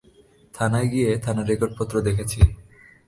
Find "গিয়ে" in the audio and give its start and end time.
0.93-1.09